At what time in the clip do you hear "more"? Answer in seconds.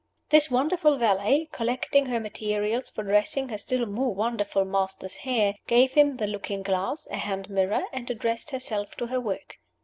3.85-4.11